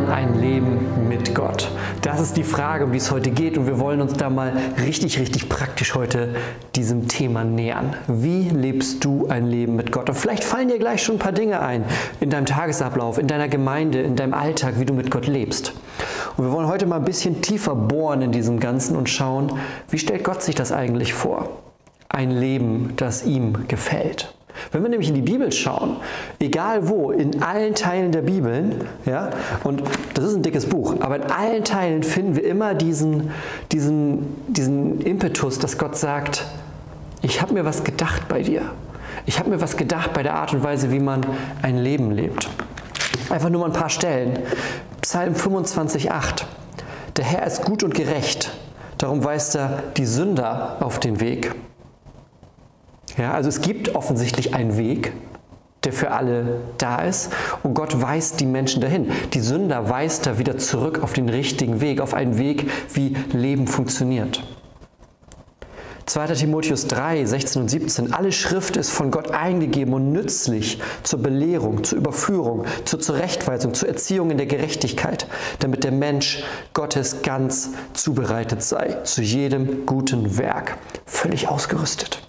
[0.00, 1.68] man ein Leben mit Gott?
[2.02, 4.52] Das ist die Frage, um die es heute geht und wir wollen uns da mal
[4.80, 6.36] richtig, richtig praktisch heute
[6.76, 7.96] diesem Thema nähern.
[8.06, 10.08] Wie lebst du ein Leben mit Gott?
[10.08, 11.84] Und vielleicht fallen dir gleich schon ein paar Dinge ein
[12.20, 15.72] in deinem Tagesablauf, in deiner Gemeinde, in deinem Alltag, wie du mit Gott lebst.
[16.36, 19.58] Und wir wollen heute mal ein bisschen tiefer bohren in diesem Ganzen und schauen,
[19.90, 21.48] wie stellt Gott sich das eigentlich vor?
[22.08, 24.32] Ein Leben, das ihm gefällt.
[24.72, 25.96] Wenn wir nämlich in die Bibel schauen,
[26.40, 29.30] egal wo, in allen Teilen der Bibeln, ja,
[29.64, 29.82] und
[30.14, 33.30] das ist ein dickes Buch, aber in allen Teilen finden wir immer diesen,
[33.72, 36.44] diesen, diesen Impetus, dass Gott sagt,
[37.22, 38.62] ich habe mir was gedacht bei dir.
[39.26, 41.26] Ich habe mir was gedacht bei der Art und Weise, wie man
[41.62, 42.48] ein Leben lebt.
[43.28, 44.38] Einfach nur mal ein paar Stellen.
[45.02, 46.44] Psalm 25,8.
[47.16, 48.50] Der Herr ist gut und gerecht,
[48.96, 51.52] darum weist er die Sünder auf den Weg.
[53.18, 55.12] Ja, also es gibt offensichtlich einen Weg,
[55.84, 57.30] der für alle da ist.
[57.62, 59.10] Und Gott weist die Menschen dahin.
[59.32, 63.66] Die Sünder weist er wieder zurück auf den richtigen Weg, auf einen Weg, wie Leben
[63.66, 64.42] funktioniert.
[66.06, 66.26] 2.
[66.28, 68.12] Timotheus 3, 16 und 17.
[68.14, 73.88] Alle Schrift ist von Gott eingegeben und nützlich zur Belehrung, zur Überführung, zur Zurechtweisung, zur
[73.88, 75.26] Erziehung in der Gerechtigkeit,
[75.58, 82.27] damit der Mensch Gottes ganz zubereitet sei, zu jedem guten Werk, völlig ausgerüstet.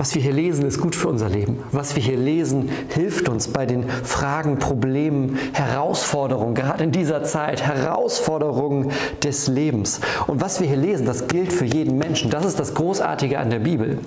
[0.00, 1.62] Was wir hier lesen, ist gut für unser Leben.
[1.72, 7.60] Was wir hier lesen, hilft uns bei den Fragen, Problemen, Herausforderungen, gerade in dieser Zeit,
[7.60, 10.00] Herausforderungen des Lebens.
[10.26, 12.30] Und was wir hier lesen, das gilt für jeden Menschen.
[12.30, 13.98] Das ist das Großartige an der Bibel.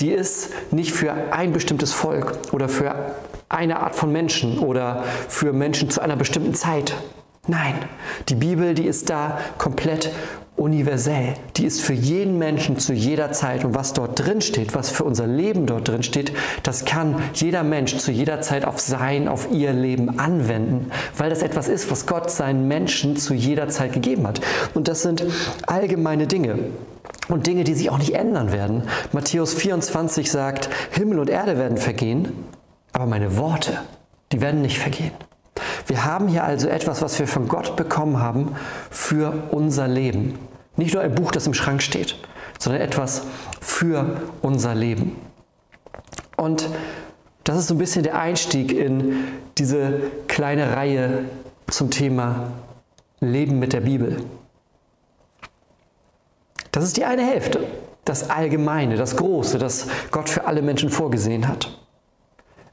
[0.00, 2.92] Die ist nicht für ein bestimmtes Volk oder für
[3.48, 6.92] eine Art von Menschen oder für Menschen zu einer bestimmten Zeit.
[7.46, 7.74] Nein,
[8.28, 10.10] die Bibel, die ist da komplett
[10.60, 11.34] universell.
[11.56, 13.64] Die ist für jeden Menschen zu jeder Zeit.
[13.64, 16.32] Und was dort drin steht, was für unser Leben dort drin steht,
[16.62, 21.42] das kann jeder Mensch zu jeder Zeit auf sein, auf ihr Leben anwenden, weil das
[21.42, 24.42] etwas ist, was Gott seinen Menschen zu jeder Zeit gegeben hat.
[24.74, 25.24] Und das sind
[25.66, 26.58] allgemeine Dinge.
[27.28, 28.82] Und Dinge, die sich auch nicht ändern werden.
[29.12, 32.32] Matthäus 24 sagt, Himmel und Erde werden vergehen,
[32.92, 33.78] aber meine Worte,
[34.30, 35.12] die werden nicht vergehen.
[35.86, 38.54] Wir haben hier also etwas, was wir von Gott bekommen haben
[38.90, 40.38] für unser Leben.
[40.80, 42.16] Nicht nur ein Buch, das im Schrank steht,
[42.58, 43.24] sondern etwas
[43.60, 45.14] für unser Leben.
[46.38, 46.70] Und
[47.44, 49.24] das ist so ein bisschen der Einstieg in
[49.58, 51.26] diese kleine Reihe
[51.66, 52.52] zum Thema
[53.20, 54.24] Leben mit der Bibel.
[56.72, 57.62] Das ist die eine Hälfte,
[58.06, 61.78] das Allgemeine, das Große, das Gott für alle Menschen vorgesehen hat.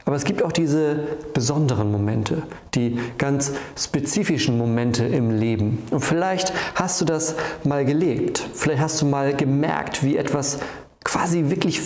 [0.07, 0.99] Aber es gibt auch diese
[1.33, 2.43] besonderen Momente,
[2.75, 5.83] die ganz spezifischen Momente im Leben.
[5.91, 7.35] Und vielleicht hast du das
[7.65, 8.41] mal gelebt.
[8.53, 10.59] Vielleicht hast du mal gemerkt, wie etwas
[11.03, 11.81] quasi wirklich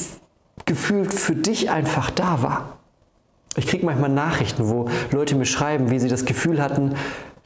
[0.65, 2.77] gefühlt für dich einfach da war.
[3.55, 6.93] Ich kriege manchmal Nachrichten, wo Leute mir schreiben, wie sie das Gefühl hatten,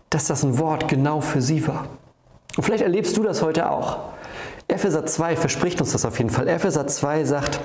[0.10, 1.88] dass das ein Wort genau für sie war.
[2.58, 4.00] Und vielleicht erlebst du das heute auch.
[4.68, 6.48] Epheser 2 verspricht uns das auf jeden Fall.
[6.48, 7.60] Epheser 2 sagt,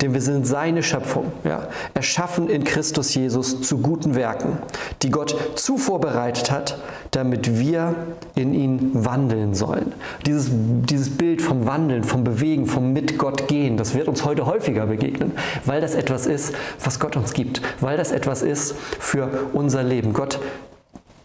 [0.00, 4.56] denn wir sind seine Schöpfung, ja, erschaffen in Christus Jesus zu guten Werken,
[5.02, 6.78] die Gott zuvor bereitet hat,
[7.10, 7.94] damit wir
[8.36, 9.92] in ihn wandeln sollen.
[10.24, 14.46] Dieses, dieses Bild vom Wandeln, vom Bewegen, vom mit Gott gehen, das wird uns heute
[14.46, 15.32] häufiger begegnen,
[15.66, 20.14] weil das etwas ist, was Gott uns gibt, weil das etwas ist für unser Leben.
[20.14, 20.38] Gott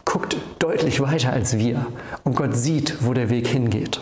[0.04, 1.86] guckt deutlich weiter als wir
[2.22, 4.00] und Gott sieht, wo der Weg hingeht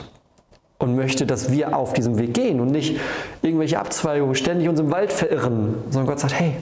[0.81, 2.99] und möchte, dass wir auf diesem Weg gehen und nicht
[3.43, 6.57] irgendwelche Abzweigungen ständig uns im Wald verirren, sondern Gott sagt, hey,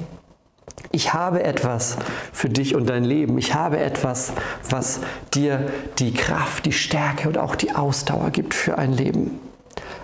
[0.90, 1.96] ich habe etwas
[2.32, 3.38] für dich und dein Leben.
[3.38, 4.32] Ich habe etwas,
[4.68, 5.00] was
[5.34, 5.66] dir
[5.98, 9.38] die Kraft, die Stärke und auch die Ausdauer gibt für ein Leben.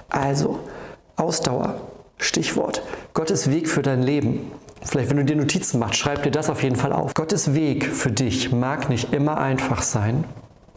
[0.09, 0.61] Also,
[1.17, 1.81] Ausdauer,
[2.19, 2.83] Stichwort.
[3.15, 4.53] Gottes Weg für dein Leben.
[4.83, 7.15] Vielleicht, wenn du dir Notizen machst, schreib dir das auf jeden Fall auf.
[7.15, 10.25] Gottes Weg für dich mag nicht immer einfach sein,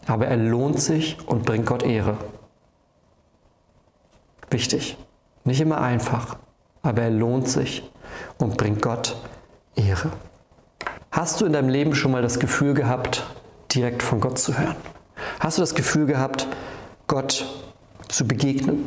[0.07, 2.17] aber er lohnt sich und bringt Gott Ehre.
[4.49, 4.97] Wichtig.
[5.43, 6.37] Nicht immer einfach,
[6.81, 7.89] aber er lohnt sich
[8.37, 9.15] und bringt Gott
[9.75, 10.11] Ehre.
[11.11, 13.23] Hast du in deinem Leben schon mal das Gefühl gehabt,
[13.71, 14.75] direkt von Gott zu hören?
[15.39, 16.47] Hast du das Gefühl gehabt,
[17.07, 17.45] Gott
[18.07, 18.85] zu begegnen?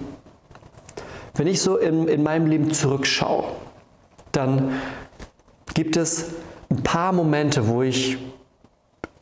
[1.35, 3.45] Wenn ich so in, in meinem Leben zurückschaue,
[4.33, 4.81] dann
[5.75, 6.27] gibt es
[6.71, 8.19] ein paar Momente, wo ich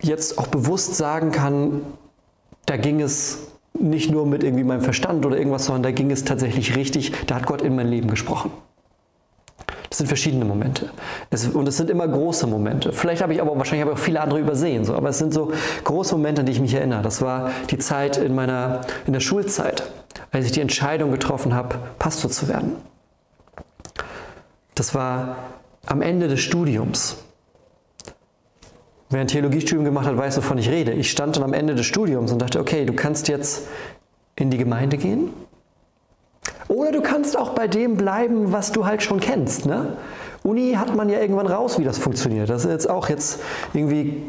[0.01, 1.83] jetzt auch bewusst sagen kann,
[2.67, 6.25] da ging es nicht nur mit irgendwie meinem Verstand oder irgendwas, sondern da ging es
[6.25, 8.51] tatsächlich richtig, da hat Gott in mein Leben gesprochen.
[9.89, 10.91] Das sind verschiedene Momente.
[11.31, 12.93] Es, und es sind immer große Momente.
[12.93, 14.85] Vielleicht habe ich aber wahrscheinlich habe ich auch viele andere übersehen.
[14.85, 14.95] So.
[14.95, 15.53] Aber es sind so
[15.85, 17.03] große Momente, an die ich mich erinnere.
[17.03, 19.91] Das war die Zeit in meiner in der Schulzeit,
[20.31, 22.77] als ich die Entscheidung getroffen habe, Pastor zu werden.
[24.75, 25.37] Das war
[25.87, 27.17] am Ende des Studiums.
[29.11, 30.93] Wer ein Theologiestudium gemacht hat, weiß, wovon ich rede.
[30.93, 33.67] Ich stand dann am Ende des Studiums und dachte, okay, du kannst jetzt
[34.37, 35.31] in die Gemeinde gehen
[36.69, 39.65] oder du kannst auch bei dem bleiben, was du halt schon kennst.
[39.65, 39.97] Ne?
[40.43, 42.51] Uni hat man ja irgendwann raus, wie das funktioniert.
[42.51, 43.41] Das ist jetzt auch jetzt
[43.73, 44.25] irgendwie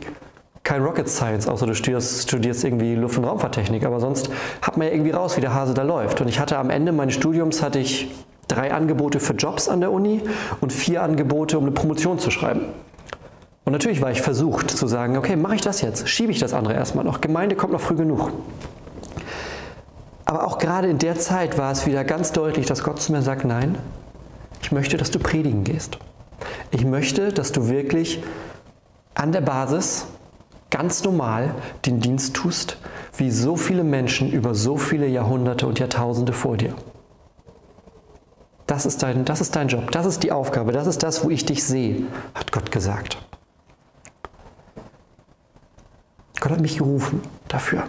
[0.64, 3.86] kein Rocket Science, außer du studierst, studierst irgendwie Luft- und Raumfahrttechnik.
[3.86, 4.30] Aber sonst
[4.62, 6.22] hat man ja irgendwie raus, wie der Hase da läuft.
[6.22, 8.12] Und ich hatte am Ende meines Studiums hatte ich
[8.48, 10.22] drei Angebote für Jobs an der Uni
[10.62, 12.62] und vier Angebote, um eine Promotion zu schreiben.
[13.70, 16.10] Und natürlich war ich versucht zu sagen, okay, mache ich das jetzt?
[16.10, 17.22] Schiebe ich das andere erstmal noch?
[17.22, 18.32] Gemeinde kommt noch früh genug.
[20.26, 23.22] Aber auch gerade in der Zeit war es wieder ganz deutlich, dass Gott zu mir
[23.22, 23.78] sagt, nein,
[24.64, 26.00] ich möchte, dass du predigen gehst.
[26.72, 28.24] Ich möchte, dass du wirklich
[29.14, 30.08] an der Basis
[30.72, 31.54] ganz normal
[31.86, 32.78] den Dienst tust,
[33.18, 36.74] wie so viele Menschen über so viele Jahrhunderte und Jahrtausende vor dir.
[38.66, 41.30] Das ist, dein, das ist dein Job, das ist die Aufgabe, das ist das, wo
[41.30, 43.20] ich dich sehe, hat Gott gesagt.
[46.40, 47.84] Gott hat mich gerufen dafür.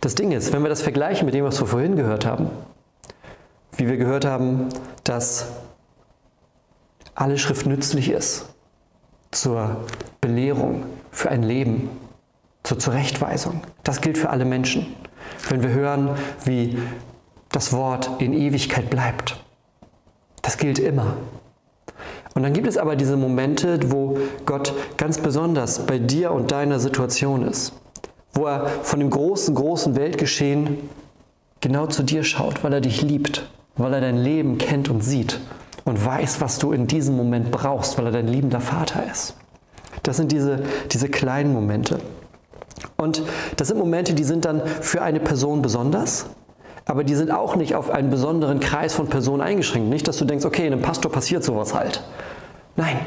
[0.00, 2.50] Das Ding ist, wenn wir das vergleichen mit dem, was wir vorhin gehört haben,
[3.76, 4.68] wie wir gehört haben,
[5.04, 5.46] dass
[7.14, 8.46] alle Schrift nützlich ist
[9.30, 9.84] zur
[10.20, 11.90] Belehrung, für ein Leben,
[12.62, 13.62] zur Zurechtweisung.
[13.84, 14.86] Das gilt für alle Menschen.
[15.48, 16.78] Wenn wir hören, wie
[17.50, 19.42] das Wort in Ewigkeit bleibt,
[20.42, 21.16] das gilt immer.
[22.34, 26.78] Und dann gibt es aber diese Momente, wo Gott ganz besonders bei dir und deiner
[26.78, 27.72] Situation ist
[28.32, 30.78] wo er von dem großen, großen Weltgeschehen
[31.60, 35.40] genau zu dir schaut, weil er dich liebt, weil er dein Leben kennt und sieht
[35.84, 39.34] und weiß, was du in diesem Moment brauchst, weil er dein liebender Vater ist.
[40.02, 41.98] Das sind diese, diese kleinen Momente.
[42.96, 43.22] Und
[43.56, 46.26] das sind Momente, die sind dann für eine Person besonders,
[46.90, 49.88] aber die sind auch nicht auf einen besonderen Kreis von Personen eingeschränkt.
[49.88, 52.02] Nicht, dass du denkst, okay, einem Pastor passiert sowas halt.
[52.74, 52.98] Nein,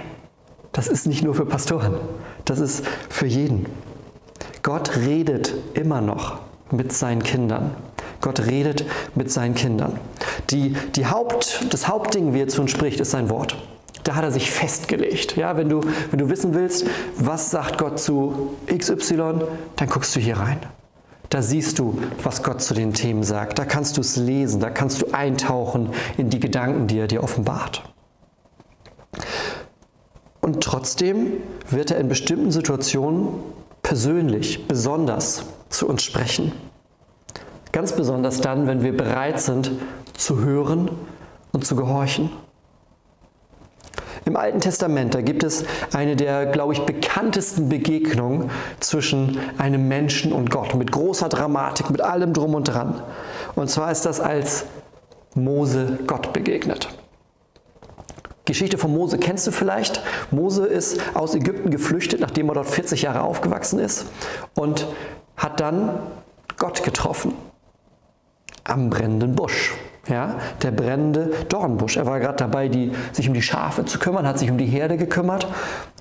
[0.71, 1.95] das ist nicht nur für Pastoren,
[2.45, 3.65] das ist für jeden.
[4.62, 6.38] Gott redet immer noch
[6.71, 7.71] mit seinen Kindern.
[8.21, 8.85] Gott redet
[9.15, 10.00] mit seinen Kindern.
[10.50, 13.57] Die, die Haupt, das Hauptding, wie er zu uns spricht, ist sein Wort.
[14.06, 15.35] Da hat er sich festgelegt.
[15.35, 16.85] Ja, wenn, du, wenn du wissen willst,
[17.18, 19.41] was sagt Gott zu XY,
[19.75, 20.62] dann guckst du hier rein.
[21.33, 23.57] Da siehst du, was Gott zu den Themen sagt.
[23.57, 27.24] Da kannst du es lesen, da kannst du eintauchen in die Gedanken, die er dir
[27.24, 27.81] offenbart.
[30.41, 31.38] Und trotzdem
[31.71, 33.30] wird er in bestimmten Situationen
[33.81, 36.51] persönlich, besonders zu uns sprechen.
[37.71, 39.71] Ganz besonders dann, wenn wir bereit sind
[40.15, 40.91] zu hören
[41.51, 42.30] und zu gehorchen.
[44.25, 48.49] Im Alten Testament, da gibt es eine der, glaube ich, bekanntesten Begegnungen
[48.79, 53.01] zwischen einem Menschen und Gott, mit großer Dramatik, mit allem drum und dran.
[53.55, 54.65] Und zwar ist das, als
[55.35, 56.89] Mose Gott begegnet.
[58.45, 60.01] Geschichte von Mose kennst du vielleicht.
[60.31, 64.06] Mose ist aus Ägypten geflüchtet, nachdem er dort 40 Jahre aufgewachsen ist
[64.53, 64.85] und
[65.37, 65.99] hat dann
[66.57, 67.33] Gott getroffen
[68.65, 69.73] am brennenden Busch.
[70.07, 71.95] Ja, der brennende Dornbusch.
[71.95, 74.66] Er war gerade dabei, die, sich um die Schafe zu kümmern, hat sich um die
[74.66, 75.48] Herde gekümmert.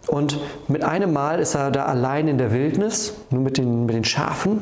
[0.09, 3.95] Und mit einem Mal ist er da allein in der Wildnis, nur mit den, mit
[3.95, 4.61] den Schafen.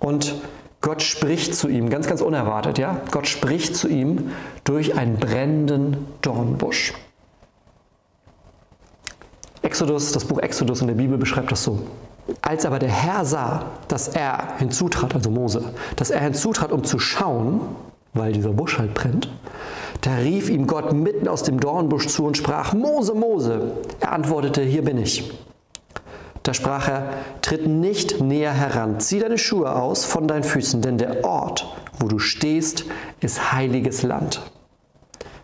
[0.00, 0.34] Und
[0.80, 2.78] Gott spricht zu ihm, ganz, ganz unerwartet.
[2.78, 3.00] Ja?
[3.12, 4.32] Gott spricht zu ihm
[4.64, 6.94] durch einen brennenden Dornbusch.
[9.62, 11.80] Exodus, das Buch Exodus in der Bibel beschreibt das so.
[12.42, 15.62] Als aber der Herr sah, dass er hinzutrat, also Mose,
[15.96, 17.60] dass er hinzutrat, um zu schauen,
[18.14, 19.28] weil dieser Busch halt brennt,
[20.00, 23.72] da rief ihm Gott mitten aus dem Dornbusch zu und sprach, Mose, Mose.
[24.00, 25.30] Er antwortete, hier bin ich.
[26.42, 27.10] Da sprach er,
[27.42, 32.08] tritt nicht näher heran, zieh deine Schuhe aus von deinen Füßen, denn der Ort, wo
[32.08, 32.86] du stehst,
[33.20, 34.40] ist heiliges Land.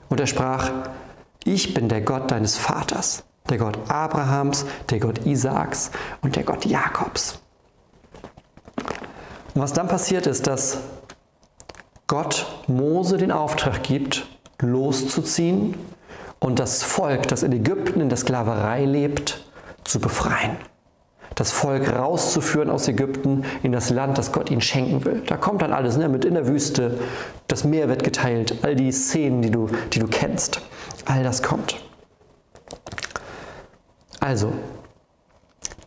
[0.09, 0.71] Und er sprach,
[1.45, 5.91] ich bin der Gott deines Vaters, der Gott Abrahams, der Gott Isaaks
[6.23, 7.41] und der Gott Jakobs.
[9.55, 10.79] Und was dann passiert ist, dass
[12.09, 14.27] Gott Mose den Auftrag gibt,
[14.61, 15.75] loszuziehen
[16.39, 19.45] und das Volk, das in Ägypten in der Sklaverei lebt,
[19.83, 20.57] zu befreien.
[21.35, 25.23] Das Volk rauszuführen aus Ägypten in das Land, das Gott ihnen schenken will.
[25.27, 26.99] Da kommt dann alles ne, mit in der Wüste,
[27.49, 30.61] das Meer wird geteilt, all die Szenen, die du, die du kennst.
[31.05, 31.77] All das kommt.
[34.21, 34.53] Also,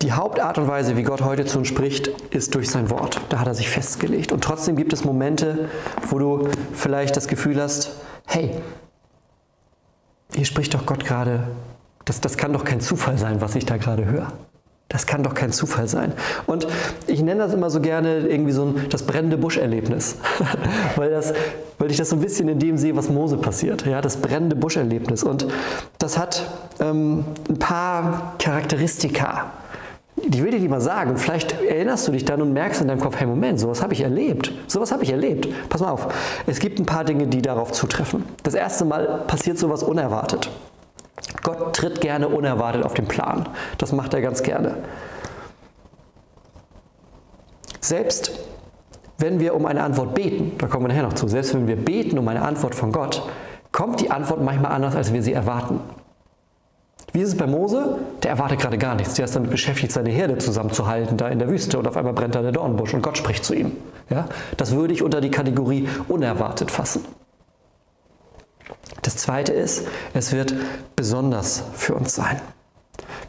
[0.02, 3.20] Die Hauptart und Weise, wie Gott heute zu uns spricht, ist durch sein Wort.
[3.28, 4.32] Da hat er sich festgelegt.
[4.32, 5.68] Und trotzdem gibt es Momente,
[6.08, 7.92] wo du vielleicht das Gefühl hast,
[8.26, 8.52] hey,
[10.34, 11.50] hier spricht doch Gott gerade,
[12.06, 14.32] das, das kann doch kein Zufall sein, was ich da gerade höre.
[14.88, 16.14] Das kann doch kein Zufall sein.
[16.48, 16.66] Und
[17.06, 20.16] ich nenne das immer so gerne irgendwie so ein, das brennende Buscherlebnis,
[20.96, 21.34] weil, das,
[21.78, 23.86] weil ich das so ein bisschen in dem sehe, was Mose passiert.
[23.86, 25.24] Ja, das brennende Buscherlebnis.
[25.24, 25.46] Und
[25.98, 29.52] das hat ähm, ein paar Charakteristika.
[30.28, 31.18] Die will ich dir mal sagen.
[31.18, 34.02] Vielleicht erinnerst du dich dann und merkst in deinem Kopf, hey Moment, sowas habe ich
[34.02, 34.52] erlebt.
[34.68, 35.48] Sowas habe ich erlebt.
[35.70, 36.08] Pass mal auf.
[36.46, 38.24] Es gibt ein paar Dinge, die darauf zutreffen.
[38.44, 40.50] Das erste Mal passiert sowas unerwartet.
[41.44, 43.48] Gott tritt gerne unerwartet auf den Plan.
[43.78, 44.76] Das macht er ganz gerne.
[47.80, 48.32] Selbst
[49.18, 51.76] wenn wir um eine Antwort beten, da kommen wir nachher noch zu, selbst wenn wir
[51.76, 53.22] beten um eine Antwort von Gott,
[53.72, 55.82] kommt die Antwort manchmal anders, als wir sie erwarten.
[57.12, 57.98] Wie ist es bei Mose?
[58.24, 59.16] Der erwartet gerade gar nichts.
[59.16, 62.36] Der ist damit beschäftigt, seine Herde zusammenzuhalten, da in der Wüste und auf einmal brennt
[62.36, 63.72] da der Dornbusch und Gott spricht zu ihm.
[64.10, 64.28] Ja?
[64.58, 67.06] Das würde ich unter die Kategorie unerwartet fassen.
[69.02, 70.54] Das zweite ist, es wird
[70.96, 72.40] besonders für uns sein.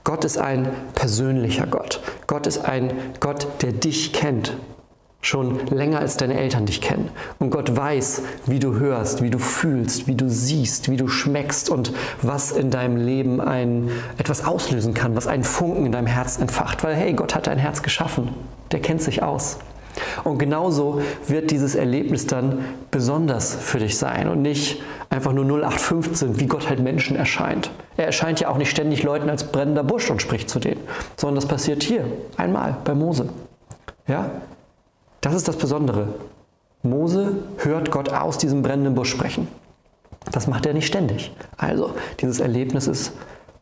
[0.05, 2.01] Gott ist ein persönlicher Gott.
[2.27, 4.57] Gott ist ein Gott, der dich kennt.
[5.23, 7.11] Schon länger als deine Eltern dich kennen.
[7.39, 11.69] Und Gott weiß, wie du hörst, wie du fühlst, wie du siehst, wie du schmeckst
[11.69, 16.39] und was in deinem Leben ein, etwas auslösen kann, was einen Funken in deinem Herz
[16.39, 16.83] entfacht.
[16.85, 18.31] Weil, hey, Gott hat dein Herz geschaffen.
[18.73, 19.59] Der kennt sich aus.
[20.25, 26.41] Und genauso wird dieses Erlebnis dann besonders für dich sein und nicht einfach nur 0815,
[26.41, 27.71] wie Gott halt Menschen erscheint.
[27.97, 30.81] Er erscheint ja auch nicht ständig Leuten als brennender Busch und spricht zu denen,
[31.17, 32.05] sondern das passiert hier,
[32.37, 33.29] einmal bei Mose.
[34.07, 34.31] Ja?
[35.21, 36.09] Das ist das Besondere.
[36.83, 39.49] Mose hört Gott aus diesem brennenden Busch sprechen.
[40.33, 41.33] Das macht er nicht ständig.
[41.57, 43.13] Also, dieses Erlebnis ist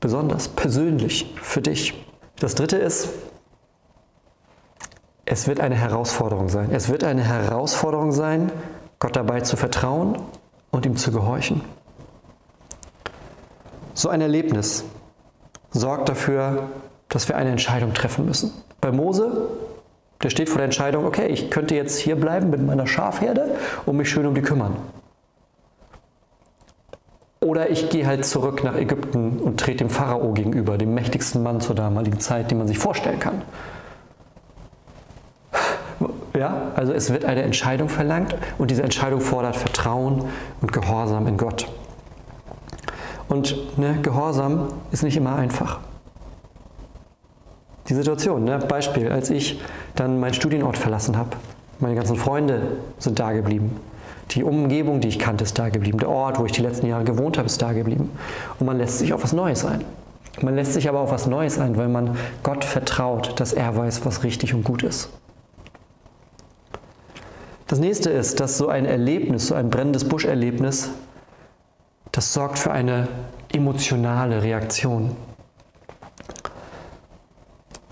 [0.00, 1.94] besonders persönlich für dich.
[2.38, 3.08] Das dritte ist,
[5.24, 6.70] es wird eine Herausforderung sein.
[6.72, 8.50] Es wird eine Herausforderung sein,
[8.98, 10.18] Gott dabei zu vertrauen
[10.70, 11.60] und ihm zu gehorchen.
[13.94, 14.84] So ein Erlebnis
[15.70, 16.68] sorgt dafür,
[17.08, 18.52] dass wir eine Entscheidung treffen müssen.
[18.80, 19.48] Bei Mose,
[20.22, 23.56] der steht vor der Entscheidung, okay, ich könnte jetzt hier bleiben mit meiner Schafherde
[23.86, 24.76] und mich schön um die kümmern.
[27.40, 31.60] Oder ich gehe halt zurück nach Ägypten und trete dem Pharao gegenüber, dem mächtigsten Mann
[31.60, 33.42] zur damaligen Zeit, den man sich vorstellen kann.
[36.36, 40.24] Ja, also es wird eine Entscheidung verlangt und diese Entscheidung fordert Vertrauen
[40.60, 41.68] und Gehorsam in Gott.
[43.28, 45.80] Und ne, Gehorsam ist nicht immer einfach.
[47.88, 48.58] Die Situation, ne?
[48.58, 49.60] Beispiel, als ich
[49.94, 51.30] dann meinen Studienort verlassen habe,
[51.80, 52.60] meine ganzen Freunde
[52.98, 53.80] sind da geblieben.
[54.32, 55.98] Die Umgebung, die ich kannte, ist da geblieben.
[55.98, 58.10] Der Ort, wo ich die letzten Jahre gewohnt habe, ist da geblieben.
[58.58, 59.84] Und man lässt sich auf was Neues ein.
[60.42, 64.04] Man lässt sich aber auf was Neues ein, weil man Gott vertraut, dass er weiß,
[64.04, 65.08] was richtig und gut ist.
[67.66, 70.90] Das nächste ist, dass so ein Erlebnis, so ein brennendes Buscherlebnis,
[72.12, 73.08] das sorgt für eine
[73.52, 75.16] emotionale Reaktion.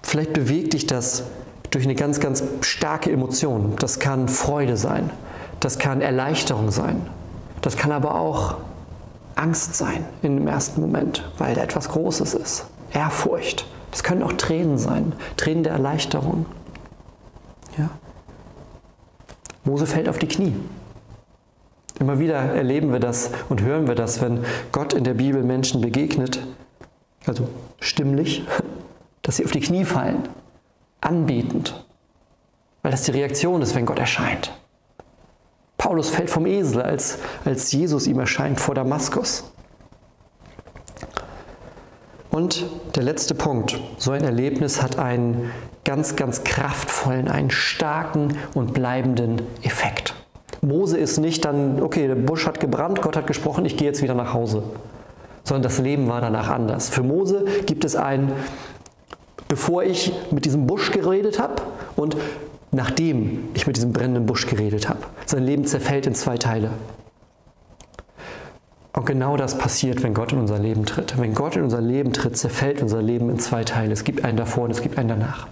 [0.06, 1.24] Vielleicht bewegt dich das
[1.72, 3.74] durch eine ganz, ganz starke Emotion.
[3.80, 5.10] Das kann Freude sein,
[5.58, 7.02] das kann Erleichterung sein,
[7.60, 8.58] das kann aber auch
[9.34, 12.66] Angst sein in dem ersten Moment, weil da etwas Großes ist.
[12.92, 13.66] Ehrfurcht.
[13.90, 16.46] Das können auch Tränen sein, Tränen der Erleichterung.
[17.76, 17.90] Ja?
[19.64, 20.54] Mose fällt auf die Knie.
[21.98, 25.80] Immer wieder erleben wir das und hören wir das, wenn Gott in der Bibel Menschen
[25.80, 26.46] begegnet,
[27.26, 27.48] also
[27.80, 28.44] stimmlich,
[29.26, 30.28] dass sie auf die Knie fallen,
[31.00, 31.84] anbetend,
[32.82, 34.52] weil das die Reaktion ist, wenn Gott erscheint.
[35.76, 39.50] Paulus fällt vom Esel, als, als Jesus ihm erscheint vor Damaskus.
[42.30, 45.50] Und der letzte Punkt, so ein Erlebnis hat einen
[45.84, 50.14] ganz, ganz kraftvollen, einen starken und bleibenden Effekt.
[50.60, 54.02] Mose ist nicht dann, okay, der Busch hat gebrannt, Gott hat gesprochen, ich gehe jetzt
[54.02, 54.62] wieder nach Hause.
[55.42, 56.90] Sondern das Leben war danach anders.
[56.90, 58.32] Für Mose gibt es ein,
[59.48, 61.62] bevor ich mit diesem Busch geredet habe
[61.94, 62.16] und
[62.72, 65.00] nachdem ich mit diesem brennenden Busch geredet habe.
[65.24, 66.70] Sein Leben zerfällt in zwei Teile.
[68.92, 71.18] Und genau das passiert, wenn Gott in unser Leben tritt.
[71.18, 73.92] Wenn Gott in unser Leben tritt, zerfällt unser Leben in zwei Teile.
[73.92, 75.48] Es gibt einen davor und es gibt einen danach.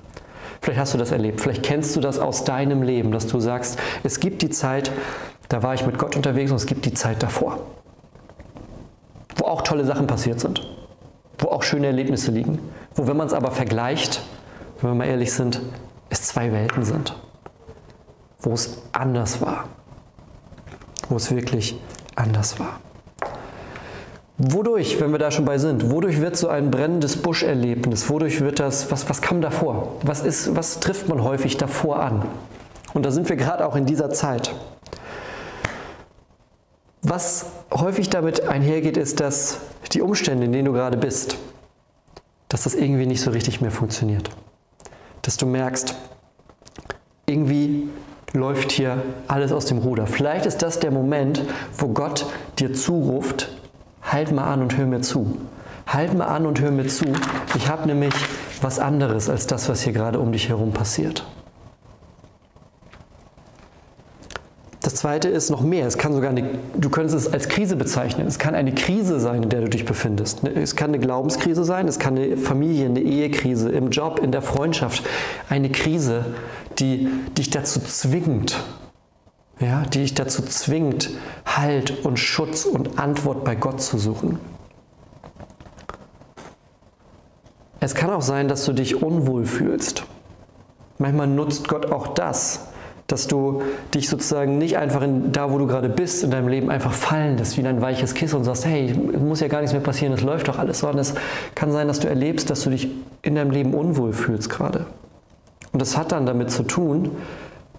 [0.65, 3.79] Vielleicht hast du das erlebt, vielleicht kennst du das aus deinem Leben, dass du sagst,
[4.03, 4.91] es gibt die Zeit,
[5.51, 7.59] da war ich mit Gott unterwegs und es gibt die Zeit davor.
[9.37, 10.67] Wo auch tolle Sachen passiert sind,
[11.39, 12.61] wo auch schöne Erlebnisse liegen,
[12.95, 14.23] wo, wenn man es aber vergleicht,
[14.81, 15.61] wenn wir mal ehrlich sind,
[16.11, 17.17] es zwei Welten sind,
[18.41, 19.65] wo es anders war,
[21.09, 21.79] wo es wirklich
[22.15, 22.81] anders war.
[24.37, 28.59] Wodurch, wenn wir da schon bei sind, wodurch wird so ein brennendes Buscherlebnis, wodurch wird
[28.59, 29.97] das, was, was kam davor?
[30.03, 32.25] Was, ist, was trifft man häufig davor an?
[32.95, 34.53] Und da sind wir gerade auch in dieser Zeit.
[37.03, 39.59] Was häufig damit einhergeht, ist, dass
[39.93, 41.37] die Umstände, in denen du gerade bist,
[42.55, 44.31] dass das irgendwie nicht so richtig mehr funktioniert.
[45.23, 45.97] Dass du merkst,
[47.27, 47.89] irgendwie
[48.33, 50.07] läuft hier alles aus dem Ruder.
[50.07, 51.43] Vielleicht ist das der Moment,
[51.77, 52.27] wo Gott
[52.61, 53.51] dir zuruft,
[54.05, 55.37] halt mal an und hör mir zu.
[55.89, 57.07] Halt mal an und hör mir zu.
[57.57, 58.15] Ich habe nämlich
[58.63, 61.27] was anderes als das, was hier gerade um dich herum passiert.
[64.81, 65.87] Das zweite ist noch mehr.
[65.87, 68.27] Es kann sogar eine, du könntest es als Krise bezeichnen.
[68.27, 70.43] Es kann eine Krise sein, in der du dich befindest.
[70.45, 74.41] Es kann eine Glaubenskrise sein, es kann eine Familie, eine Ehekrise, im Job, in der
[74.41, 75.05] Freundschaft.
[75.51, 76.25] Eine Krise,
[76.79, 77.07] die
[77.37, 78.65] dich dazu zwingt,
[79.61, 81.11] ja, die dich dazu zwingt,
[81.45, 84.39] Halt und Schutz und Antwort bei Gott zu suchen.
[87.81, 90.05] Es kann auch sein, dass du dich unwohl fühlst.
[90.97, 92.69] Manchmal nutzt Gott auch das,
[93.07, 96.71] dass du dich sozusagen nicht einfach in, da, wo du gerade bist, in deinem Leben
[96.71, 99.75] einfach fallen lässt, wie in ein weiches Kissen und sagst, hey, muss ja gar nichts
[99.75, 101.15] mehr passieren, es läuft doch alles, sondern es
[101.55, 102.89] kann sein, dass du erlebst, dass du dich
[103.23, 104.87] in deinem Leben unwohl fühlst gerade.
[105.73, 107.11] Und das hat dann damit zu tun,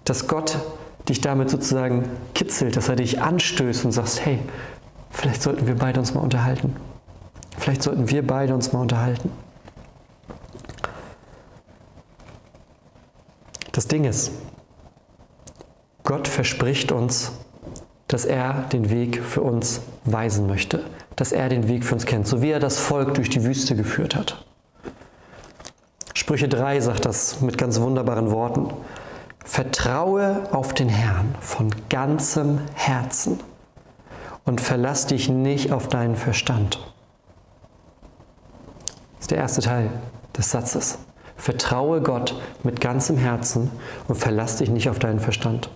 [0.04, 0.58] dass Gott
[1.08, 2.04] dich damit sozusagen
[2.34, 4.38] kitzelt, dass er dich anstößt und sagst, hey,
[5.10, 6.76] vielleicht sollten wir beide uns mal unterhalten.
[7.58, 9.30] Vielleicht sollten wir beide uns mal unterhalten.
[13.72, 14.32] Das Ding ist,
[16.06, 17.32] Gott verspricht uns,
[18.06, 20.84] dass er den Weg für uns weisen möchte,
[21.16, 23.74] dass er den Weg für uns kennt, so wie er das Volk durch die Wüste
[23.74, 24.46] geführt hat.
[26.14, 28.72] Sprüche 3 sagt das mit ganz wunderbaren Worten.
[29.44, 33.40] Vertraue auf den Herrn von ganzem Herzen
[34.44, 36.78] und verlass dich nicht auf deinen Verstand.
[39.16, 39.90] Das ist der erste Teil
[40.38, 40.98] des Satzes.
[41.36, 43.72] Vertraue Gott mit ganzem Herzen
[44.06, 45.68] und verlass dich nicht auf deinen Verstand.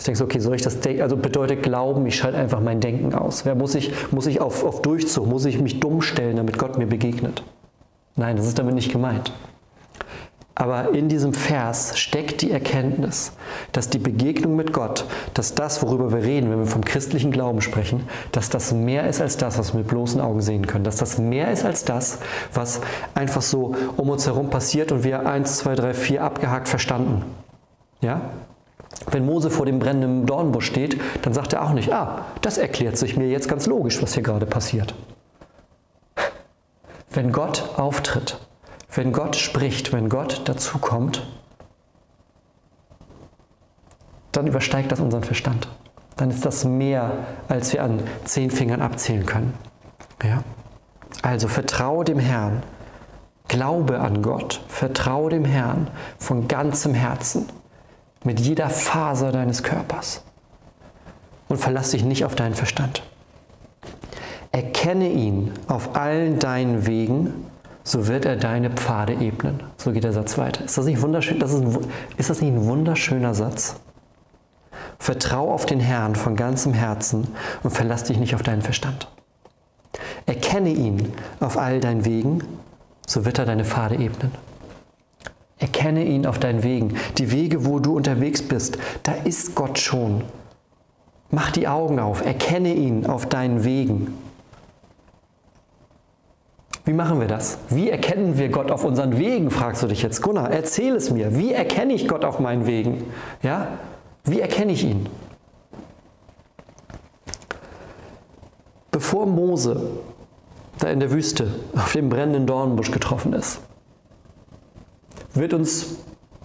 [0.00, 1.02] Ich denke, okay, soll ich das denken?
[1.02, 3.44] Also bedeutet Glauben, ich schalte einfach mein Denken aus.
[3.44, 6.78] Ja, muss ich, muss ich auf, auf Durchzug, muss ich mich dumm stellen, damit Gott
[6.78, 7.42] mir begegnet?
[8.16, 9.30] Nein, das ist damit nicht gemeint.
[10.54, 13.32] Aber in diesem Vers steckt die Erkenntnis,
[13.72, 17.60] dass die Begegnung mit Gott, dass das, worüber wir reden, wenn wir vom christlichen Glauben
[17.60, 20.84] sprechen, dass das mehr ist als das, was wir mit bloßen Augen sehen können.
[20.84, 22.20] Dass das mehr ist als das,
[22.54, 22.80] was
[23.14, 27.22] einfach so um uns herum passiert und wir eins, zwei, drei, vier abgehakt verstanden.
[28.00, 28.22] Ja?
[29.10, 32.96] Wenn Mose vor dem brennenden Dornbusch steht, dann sagt er auch nicht, ah, das erklärt
[32.96, 34.94] sich mir jetzt ganz logisch, was hier gerade passiert.
[37.10, 38.38] Wenn Gott auftritt,
[38.92, 41.26] wenn Gott spricht, wenn Gott dazukommt,
[44.32, 45.68] dann übersteigt das unseren Verstand.
[46.16, 47.12] Dann ist das mehr,
[47.48, 49.54] als wir an zehn Fingern abzählen können.
[50.22, 50.44] Ja?
[51.22, 52.62] Also vertraue dem Herrn,
[53.48, 57.46] glaube an Gott, vertraue dem Herrn von ganzem Herzen
[58.24, 60.22] mit jeder Faser deines Körpers
[61.48, 63.02] und verlass dich nicht auf deinen Verstand.
[64.52, 67.46] Erkenne ihn auf allen deinen Wegen,
[67.82, 69.62] so wird er deine Pfade ebnen.
[69.76, 70.64] So geht der Satz weiter.
[70.64, 71.38] Ist das nicht wunderschön?
[71.38, 71.78] Das ist, ein,
[72.16, 73.76] ist das nicht ein wunderschöner Satz?
[74.98, 77.28] Vertrau auf den Herrn von ganzem Herzen
[77.62, 79.08] und verlass dich nicht auf deinen Verstand.
[80.26, 82.42] Erkenne ihn auf all deinen Wegen,
[83.06, 84.30] so wird er deine Pfade ebnen.
[85.60, 86.96] Erkenne ihn auf deinen Wegen.
[87.18, 90.24] Die Wege, wo du unterwegs bist, da ist Gott schon.
[91.30, 94.14] Mach die Augen auf, erkenne ihn auf deinen Wegen.
[96.86, 97.58] Wie machen wir das?
[97.68, 100.22] Wie erkennen wir Gott auf unseren Wegen, fragst du dich jetzt.
[100.22, 101.36] Gunnar, erzähl es mir.
[101.36, 103.04] Wie erkenne ich Gott auf meinen Wegen?
[103.42, 103.68] Ja?
[104.24, 105.08] Wie erkenne ich ihn?
[108.90, 109.90] Bevor Mose
[110.78, 113.60] da in der Wüste auf dem brennenden Dornbusch getroffen ist,
[115.34, 115.96] wird uns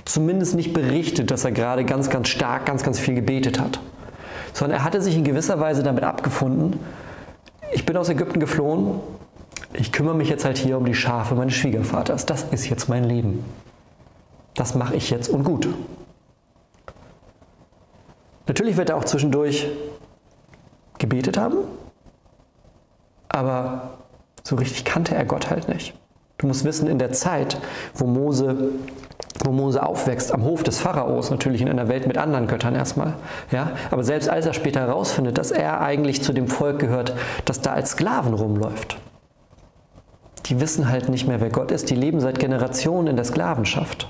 [0.06, 3.80] zumindest nicht berichtet, dass er gerade ganz, ganz stark, ganz, ganz viel gebetet hat.
[4.54, 6.80] Sondern er hatte sich in gewisser Weise damit abgefunden,
[7.74, 9.00] ich bin aus Ägypten geflohen,
[9.74, 12.26] ich kümmere mich jetzt halt hier um die Schafe meines Schwiegervaters.
[12.26, 13.44] Das ist jetzt mein Leben.
[14.54, 15.68] Das mache ich jetzt und gut.
[18.48, 19.68] Natürlich wird er auch zwischendurch
[20.98, 21.58] gebetet haben,
[23.28, 23.98] aber
[24.44, 25.94] so richtig kannte er Gott halt nicht.
[26.38, 27.58] Du musst wissen, in der Zeit,
[27.94, 28.70] wo Mose,
[29.44, 33.14] wo Mose aufwächst, am Hof des Pharaos, natürlich in einer Welt mit anderen Göttern erstmal,
[33.52, 37.14] ja, aber selbst als er später herausfindet, dass er eigentlich zu dem Volk gehört,
[37.46, 38.98] das da als Sklaven rumläuft,
[40.48, 44.08] die wissen halt nicht mehr, wer Gott ist, die leben seit Generationen in der Sklavenschaft.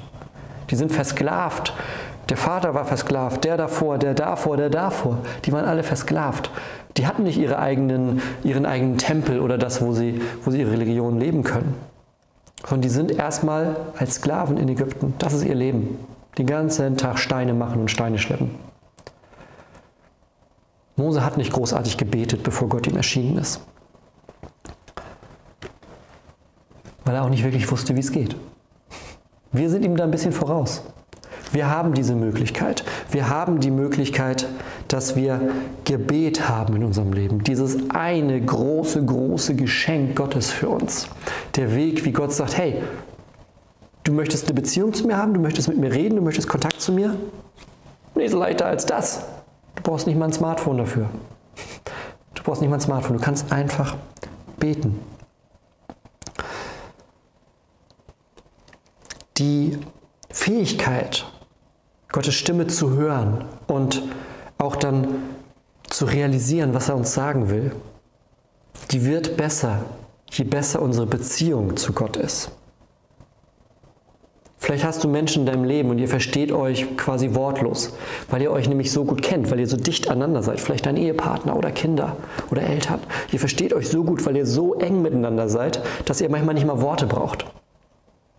[0.69, 1.73] Die sind versklavt
[2.29, 5.19] Der Vater war versklavt, der davor, der davor, der davor.
[5.45, 6.49] Die waren alle versklavt.
[6.97, 10.71] Die hatten nicht ihre eigenen, ihren eigenen Tempel oder das, wo sie, wo sie ihre
[10.71, 11.75] Religion leben können.
[12.67, 15.13] Sondern die sind erstmal als Sklaven in Ägypten.
[15.19, 15.99] Das ist ihr Leben.
[16.37, 18.51] Den ganzen Tag Steine machen und Steine schleppen.
[20.95, 23.61] Mose hat nicht großartig gebetet, bevor Gott ihm erschienen ist.
[27.03, 28.35] Weil er auch nicht wirklich wusste, wie es geht.
[29.51, 30.83] Wir sind ihm da ein bisschen voraus.
[31.51, 32.83] Wir haben diese Möglichkeit.
[33.11, 34.47] Wir haben die Möglichkeit,
[34.87, 35.39] dass wir
[35.83, 37.43] Gebet haben in unserem Leben.
[37.43, 41.07] Dieses eine große, große Geschenk Gottes für uns.
[41.55, 42.81] Der Weg, wie Gott sagt, hey,
[44.03, 46.81] du möchtest eine Beziehung zu mir haben, du möchtest mit mir reden, du möchtest Kontakt
[46.81, 47.15] zu mir.
[48.15, 49.25] Nicht so leichter als das.
[49.75, 51.09] Du brauchst nicht mal ein Smartphone dafür.
[52.33, 53.17] Du brauchst nicht mal ein Smartphone.
[53.17, 53.95] Du kannst einfach
[54.57, 54.99] beten.
[59.37, 59.77] Die
[60.29, 61.25] Fähigkeit,
[62.15, 64.01] Gottes Stimme zu hören und
[64.57, 65.15] auch dann
[65.89, 67.73] zu realisieren, was er uns sagen will,
[68.91, 69.79] die wird besser,
[70.31, 72.51] je besser unsere Beziehung zu Gott ist.
[74.57, 77.91] Vielleicht hast du Menschen in deinem Leben und ihr versteht euch quasi wortlos,
[78.29, 80.61] weil ihr euch nämlich so gut kennt, weil ihr so dicht aneinander seid.
[80.61, 82.15] Vielleicht dein Ehepartner oder Kinder
[82.49, 83.01] oder Eltern.
[83.33, 86.65] Ihr versteht euch so gut, weil ihr so eng miteinander seid, dass ihr manchmal nicht
[86.65, 87.45] mal Worte braucht.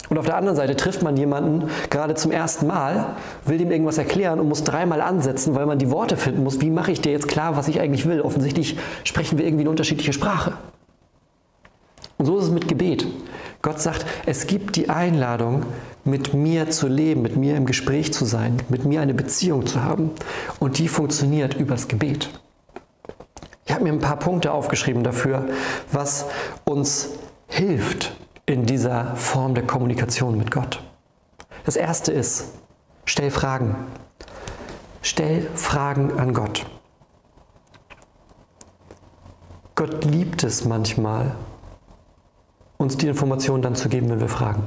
[0.08, 3.06] Und auf der anderen Seite trifft man jemanden gerade zum ersten Mal,
[3.44, 6.60] will dem irgendwas erklären und muss dreimal ansetzen, weil man die Worte finden muss.
[6.60, 8.20] Wie mache ich dir jetzt klar, was ich eigentlich will?
[8.20, 10.52] Offensichtlich sprechen wir irgendwie eine unterschiedliche Sprache.
[12.18, 13.06] Und so ist es mit Gebet.
[13.62, 15.64] Gott sagt, es gibt die Einladung,
[16.04, 19.82] mit mir zu leben, mit mir im Gespräch zu sein, mit mir eine Beziehung zu
[19.82, 20.12] haben.
[20.60, 22.30] Und die funktioniert übers Gebet.
[23.66, 25.48] Ich habe mir ein paar Punkte aufgeschrieben dafür,
[25.90, 26.26] was
[26.64, 27.10] uns
[27.48, 28.14] hilft,
[28.46, 30.80] in dieser Form der Kommunikation mit Gott.
[31.64, 32.52] Das erste ist,
[33.04, 33.74] stell Fragen.
[35.02, 36.64] Stell Fragen an Gott.
[39.74, 41.34] Gott liebt es manchmal,
[42.78, 44.62] uns die Informationen dann zu geben, wenn wir fragen.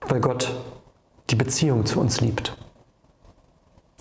[0.00, 0.54] Weil Gott
[1.30, 2.56] die Beziehung zu uns liebt.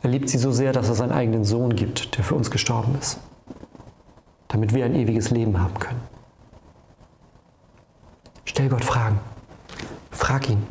[0.01, 2.95] Er liebt sie so sehr, dass er seinen eigenen Sohn gibt, der für uns gestorben
[2.99, 3.19] ist,
[4.47, 6.10] damit wir ein ewiges Leben haben können.
[8.61, 9.19] Stell Gott Fragen.
[10.11, 10.61] Frag ihn.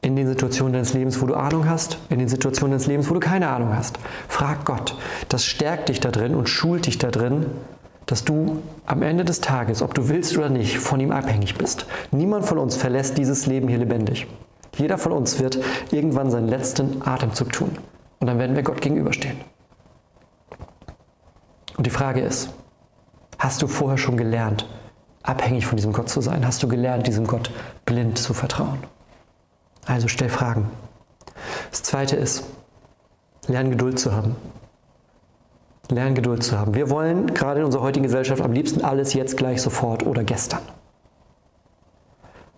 [0.00, 3.14] In den Situationen deines Lebens, wo du Ahnung hast, in den Situationen deines Lebens, wo
[3.14, 3.98] du keine Ahnung hast.
[4.26, 4.96] Frag Gott.
[5.28, 7.44] Das stärkt dich da drin und schult dich da drin,
[8.06, 11.84] dass du am Ende des Tages, ob du willst oder nicht, von ihm abhängig bist.
[12.10, 14.26] Niemand von uns verlässt dieses Leben hier lebendig.
[14.78, 15.58] Jeder von uns wird
[15.90, 17.76] irgendwann seinen letzten Atemzug tun.
[18.18, 19.36] Und dann werden wir Gott gegenüberstehen.
[21.76, 22.48] Und die Frage ist,
[23.38, 24.66] hast du vorher schon gelernt,
[25.24, 26.46] abhängig von diesem Gott zu sein?
[26.46, 27.50] Hast du gelernt, diesem Gott
[27.84, 28.78] blind zu vertrauen?
[29.86, 30.70] Also stell Fragen.
[31.70, 32.44] Das zweite ist,
[33.48, 34.36] lern Geduld zu haben.
[35.90, 36.74] Lern Geduld zu haben.
[36.74, 40.60] Wir wollen gerade in unserer heutigen Gesellschaft am liebsten alles jetzt gleich sofort oder gestern.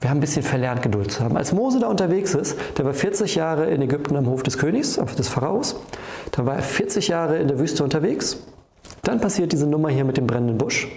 [0.01, 1.37] Wir haben ein bisschen verlernt, Geduld zu haben.
[1.37, 5.01] Als Mose da unterwegs ist, der war 40 Jahre in Ägypten am Hof des Königs,
[5.19, 5.81] des Pharaos.
[6.33, 8.39] Dann war er 40 Jahre in der Wüste unterwegs.
[9.03, 10.89] Dann passiert diese Nummer hier mit dem brennenden Busch.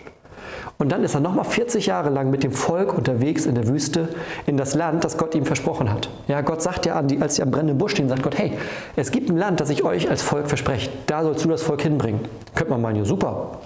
[0.82, 4.08] Und dann ist er nochmal 40 Jahre lang mit dem Volk unterwegs in der Wüste
[4.46, 6.10] in das Land, das Gott ihm versprochen hat.
[6.30, 8.54] Ja, Gott sagt ja, die, als sie am brennenden Busch stehen, sagt Gott, hey,
[8.96, 10.90] es gibt ein Land, das ich euch als Volk verspreche.
[11.06, 12.22] Da sollst du das Volk hinbringen.
[12.56, 13.60] Könnte man meinen, ja super.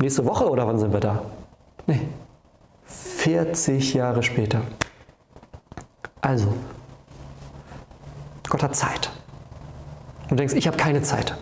[0.00, 1.22] Nächste Woche oder wann sind wir da?
[1.86, 2.00] Nee.
[2.86, 4.62] 40 Jahre später.
[6.20, 6.52] Also,
[8.48, 9.10] Gott hat Zeit.
[10.24, 11.36] Und du denkst, ich habe keine Zeit.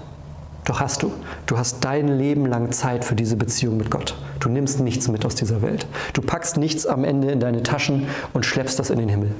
[0.68, 1.10] Doch hast du.
[1.46, 4.14] Du hast dein Leben lang Zeit für diese Beziehung mit Gott.
[4.38, 5.86] Du nimmst nichts mit aus dieser Welt.
[6.12, 9.34] Du packst nichts am Ende in deine Taschen und schleppst das in den Himmel.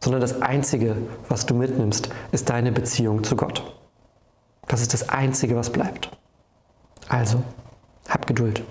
[0.00, 0.96] Sondern das Einzige,
[1.28, 3.76] was du mitnimmst, ist deine Beziehung zu Gott.
[4.66, 6.10] Das ist das Einzige, was bleibt.
[7.10, 7.42] Also,
[8.08, 8.62] hab Geduld.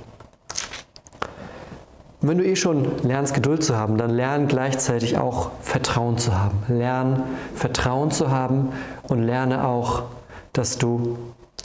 [2.22, 6.64] Wenn du eh schon lernst, Geduld zu haben, dann lern gleichzeitig auch Vertrauen zu haben.
[6.68, 7.22] Lern
[7.54, 8.70] Vertrauen zu haben
[9.04, 10.06] und lerne auch,
[10.52, 11.18] dass du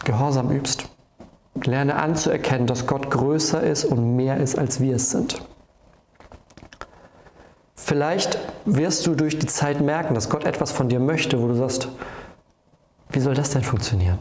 [0.04, 0.88] Gehorsam übst.
[1.64, 5.42] Lerne anzuerkennen, dass Gott größer ist und mehr ist, als wir es sind.
[7.74, 11.54] Vielleicht wirst du durch die Zeit merken, dass Gott etwas von dir möchte, wo du
[11.54, 11.88] sagst,
[13.10, 14.18] wie soll das denn funktionieren?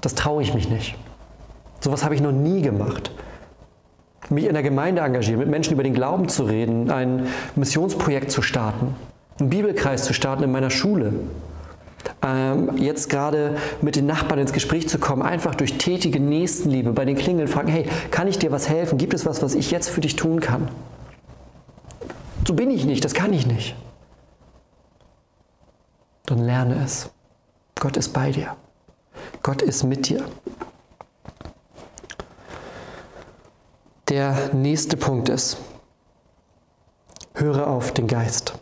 [0.00, 0.96] Das traue ich mich nicht.
[1.80, 3.10] Sowas habe ich noch nie gemacht.
[4.30, 8.40] Mich in der Gemeinde engagieren, mit Menschen über den Glauben zu reden, ein Missionsprojekt zu
[8.40, 8.94] starten,
[9.40, 11.12] einen Bibelkreis zu starten in meiner Schule,
[12.76, 17.16] jetzt gerade mit den Nachbarn ins Gespräch zu kommen, einfach durch tätige Nächstenliebe bei den
[17.16, 18.98] Klingeln fragen, hey, kann ich dir was helfen?
[18.98, 20.68] Gibt es was, was ich jetzt für dich tun kann?
[22.46, 23.74] So bin ich nicht, das kann ich nicht.
[26.26, 27.10] dann lerne es.
[27.78, 28.56] Gott ist bei dir.
[29.42, 30.24] Gott ist mit dir.
[34.08, 35.58] Der nächste Punkt ist,
[37.34, 38.54] höre auf den Geist.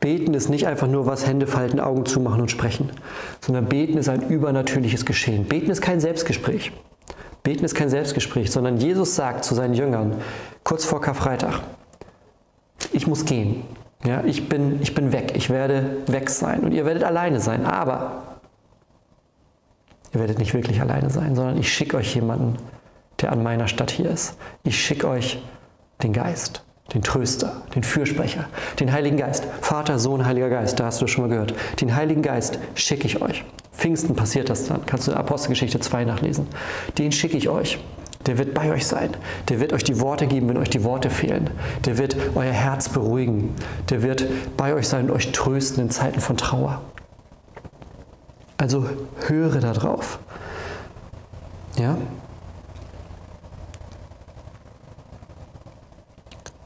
[0.00, 2.90] Beten ist nicht einfach nur was, Hände falten, Augen zumachen und sprechen,
[3.42, 5.44] sondern beten ist ein übernatürliches Geschehen.
[5.44, 6.72] Beten ist kein Selbstgespräch.
[7.42, 10.14] Beten ist kein Selbstgespräch, sondern Jesus sagt zu seinen Jüngern
[10.64, 11.60] kurz vor Karfreitag,
[12.92, 13.62] ich muss gehen.
[14.04, 17.66] Ja, ich, bin, ich bin weg, ich werde weg sein und ihr werdet alleine sein,
[17.66, 18.22] aber
[20.14, 22.56] ihr werdet nicht wirklich alleine sein, sondern ich schicke euch jemanden,
[23.20, 24.38] der an meiner Stadt hier ist.
[24.62, 25.42] Ich schicke euch
[26.02, 28.46] den Geist den Tröster, den Fürsprecher,
[28.78, 29.44] den Heiligen Geist.
[29.60, 31.54] Vater, Sohn, Heiliger Geist, da hast du schon mal gehört.
[31.80, 33.44] Den Heiligen Geist schicke ich euch.
[33.72, 36.46] Pfingsten passiert das dann, kannst du in Apostelgeschichte 2 nachlesen.
[36.98, 37.78] Den schicke ich euch.
[38.26, 39.10] Der wird bei euch sein.
[39.48, 41.48] Der wird euch die Worte geben, wenn euch die Worte fehlen.
[41.86, 43.54] Der wird euer Herz beruhigen.
[43.88, 44.26] Der wird
[44.58, 46.82] bei euch sein und euch trösten in Zeiten von Trauer.
[48.58, 48.86] Also
[49.26, 50.18] höre darauf.
[51.78, 51.96] Ja?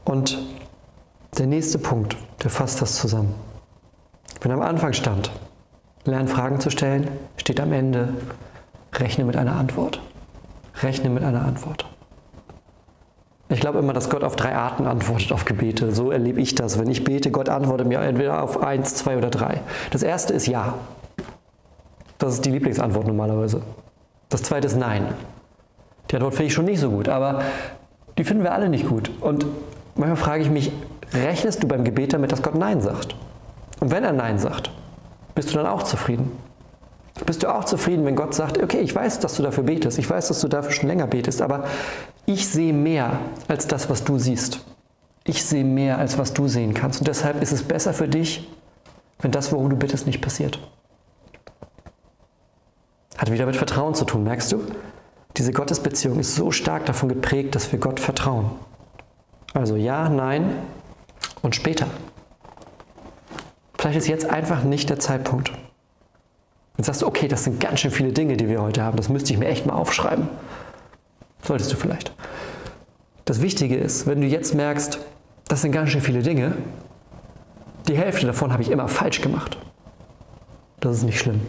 [0.05, 0.37] Und
[1.37, 3.33] der nächste Punkt, der fasst das zusammen.
[4.41, 5.31] Wenn am Anfang stand,
[6.05, 8.13] lern Fragen zu stellen, steht am Ende,
[8.93, 9.99] rechne mit einer Antwort.
[10.81, 11.85] Rechne mit einer Antwort.
[13.49, 15.93] Ich glaube immer, dass Gott auf drei Arten antwortet auf Gebete.
[15.93, 16.79] So erlebe ich das.
[16.79, 19.61] Wenn ich bete, Gott antwortet mir entweder auf eins, zwei oder drei.
[19.91, 20.75] Das erste ist Ja.
[22.17, 23.61] Das ist die Lieblingsantwort normalerweise.
[24.29, 25.13] Das zweite ist Nein.
[26.09, 27.41] Die Antwort finde ich schon nicht so gut, aber
[28.17, 29.11] die finden wir alle nicht gut.
[29.21, 29.45] Und
[29.95, 30.71] Manchmal frage ich mich,
[31.13, 33.15] rechnest du beim Gebet damit, dass Gott Nein sagt?
[33.79, 34.71] Und wenn er Nein sagt,
[35.33, 36.31] bist du dann auch zufrieden?
[37.25, 40.09] Bist du auch zufrieden, wenn Gott sagt, okay, ich weiß, dass du dafür betest, ich
[40.09, 41.63] weiß, dass du dafür schon länger betest, aber
[42.25, 44.65] ich sehe mehr als das, was du siehst.
[45.23, 46.99] Ich sehe mehr als was du sehen kannst.
[46.99, 48.49] Und deshalb ist es besser für dich,
[49.19, 50.59] wenn das, worum du bittest, nicht passiert.
[53.17, 54.61] Hat wieder mit Vertrauen zu tun, merkst du?
[55.37, 58.51] Diese Gottesbeziehung ist so stark davon geprägt, dass wir Gott vertrauen.
[59.55, 60.57] Also ja, nein
[61.41, 61.87] und später.
[63.79, 65.53] Vielleicht ist jetzt einfach nicht der Zeitpunkt.
[66.77, 68.97] Jetzt sagst du, okay, das sind ganz schön viele Dinge, die wir heute haben.
[68.97, 70.27] Das müsste ich mir echt mal aufschreiben.
[71.41, 72.13] Solltest du vielleicht.
[73.23, 74.99] Das Wichtige ist, wenn du jetzt merkst,
[75.47, 76.57] das sind ganz schön viele Dinge,
[77.87, 79.57] die Hälfte davon habe ich immer falsch gemacht.
[80.81, 81.39] Das ist nicht schlimm.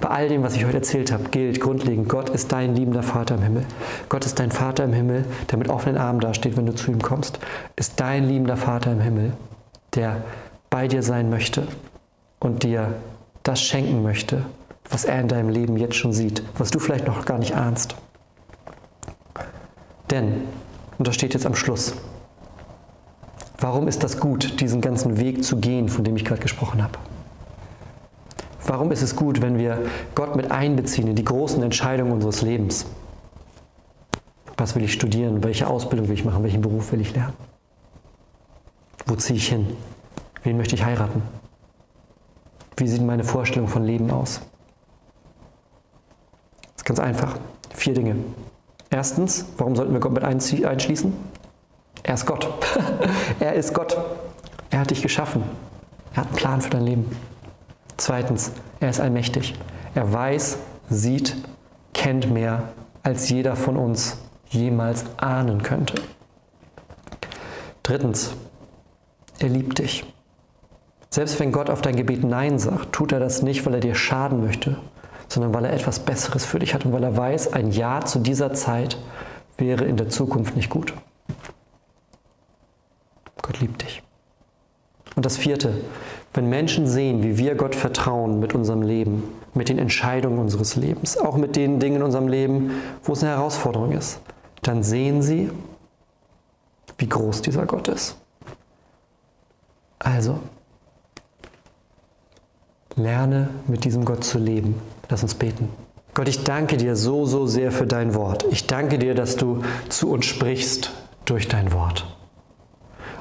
[0.00, 3.34] Bei all dem, was ich heute erzählt habe, gilt grundlegend, Gott ist dein liebender Vater
[3.34, 3.66] im Himmel.
[4.08, 7.02] Gott ist dein Vater im Himmel, der mit offenen Armen dasteht, wenn du zu ihm
[7.02, 7.38] kommst.
[7.76, 9.34] Ist dein liebender Vater im Himmel,
[9.94, 10.22] der
[10.70, 11.66] bei dir sein möchte
[12.38, 12.94] und dir
[13.42, 14.44] das schenken möchte,
[14.88, 17.94] was er in deinem Leben jetzt schon sieht, was du vielleicht noch gar nicht ahnst.
[20.10, 20.42] Denn,
[20.96, 21.92] und das steht jetzt am Schluss,
[23.58, 26.98] warum ist das gut, diesen ganzen Weg zu gehen, von dem ich gerade gesprochen habe?
[28.70, 32.86] Warum ist es gut, wenn wir Gott mit einbeziehen in die großen Entscheidungen unseres Lebens?
[34.56, 35.42] Was will ich studieren?
[35.42, 36.44] Welche Ausbildung will ich machen?
[36.44, 37.32] Welchen Beruf will ich lernen?
[39.06, 39.76] Wo ziehe ich hin?
[40.44, 41.20] Wen möchte ich heiraten?
[42.76, 44.40] Wie sieht meine Vorstellung von Leben aus?
[46.62, 47.38] Das ist ganz einfach.
[47.74, 48.14] Vier Dinge.
[48.88, 51.12] Erstens, warum sollten wir Gott mit einschließen?
[52.04, 52.48] Er ist Gott.
[53.40, 53.98] er ist Gott.
[54.70, 55.42] Er hat dich geschaffen.
[56.12, 57.29] Er hat einen Plan für dein Leben.
[58.00, 59.54] Zweitens, er ist allmächtig.
[59.94, 60.56] Er weiß,
[60.88, 61.36] sieht,
[61.92, 62.70] kennt mehr,
[63.02, 64.16] als jeder von uns
[64.48, 65.96] jemals ahnen könnte.
[67.82, 68.32] Drittens,
[69.38, 70.06] er liebt dich.
[71.10, 73.94] Selbst wenn Gott auf dein Gebet Nein sagt, tut er das nicht, weil er dir
[73.94, 74.78] schaden möchte,
[75.28, 78.18] sondern weil er etwas Besseres für dich hat und weil er weiß, ein Ja zu
[78.18, 78.96] dieser Zeit
[79.58, 80.94] wäre in der Zukunft nicht gut.
[83.42, 84.02] Gott liebt dich.
[85.16, 85.74] Und das vierte,
[86.32, 91.16] wenn Menschen sehen, wie wir Gott vertrauen mit unserem Leben, mit den Entscheidungen unseres Lebens,
[91.18, 92.70] auch mit den Dingen in unserem Leben,
[93.02, 94.20] wo es eine Herausforderung ist,
[94.62, 95.50] dann sehen sie,
[96.98, 98.16] wie groß dieser Gott ist.
[99.98, 100.38] Also,
[102.96, 104.80] lerne mit diesem Gott zu leben.
[105.08, 105.68] Lass uns beten.
[106.14, 108.44] Gott, ich danke dir so, so sehr für dein Wort.
[108.50, 110.92] Ich danke dir, dass du zu uns sprichst
[111.24, 112.06] durch dein Wort.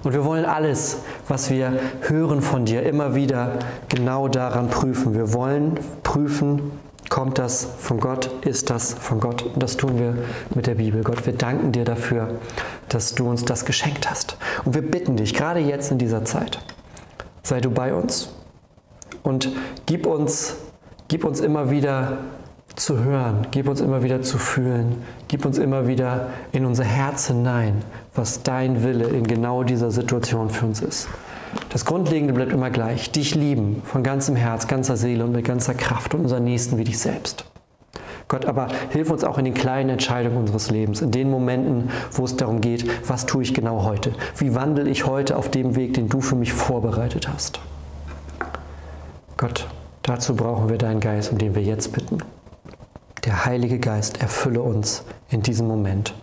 [0.04, 3.60] Und wir wollen alles, was wir hören von dir, immer wieder
[3.90, 5.14] genau daran prüfen.
[5.14, 6.72] Wir wollen prüfen,
[7.10, 9.44] kommt das von Gott, ist das von Gott.
[9.44, 10.16] Und das tun wir
[10.56, 11.04] mit der Bibel.
[11.04, 12.30] Gott, wir danken dir dafür,
[12.88, 14.38] dass du uns das geschenkt hast.
[14.66, 16.60] Und wir bitten dich, gerade jetzt in dieser Zeit,
[17.44, 18.30] sei du bei uns
[19.24, 19.50] und
[19.86, 20.56] gib uns,
[21.08, 22.20] gib uns immer wieder
[22.76, 27.28] zu hören, gib uns immer wieder zu fühlen, gib uns immer wieder in unser Herz
[27.28, 27.84] hinein,
[28.20, 31.08] was dein Wille in genau dieser Situation für uns ist.
[31.70, 33.12] Das Grundlegende bleibt immer gleich.
[33.12, 36.84] Dich lieben von ganzem Herz, ganzer Seele und mit ganzer Kraft und unseren Nächsten wie
[36.84, 37.46] dich selbst.
[38.28, 42.26] Gott, aber hilf uns auch in den kleinen Entscheidungen unseres Lebens, in den Momenten, wo
[42.26, 44.12] es darum geht, was tue ich genau heute?
[44.36, 47.62] Wie wandle ich heute auf dem Weg, den du für mich vorbereitet hast?
[49.38, 49.66] Gott,
[50.04, 52.18] dazu brauchen wir deinen Geist, um den wir jetzt bitten.
[53.24, 56.14] Der Heilige Geist erfülle uns in diesem Moment,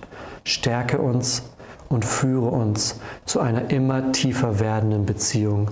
[0.45, 1.43] stärke uns
[1.89, 5.71] und führe uns zu einer immer tiefer werdenden Beziehung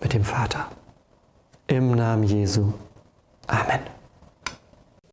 [0.00, 0.66] mit dem Vater.
[1.66, 2.72] Im Namen Jesu.
[3.46, 3.95] Amen.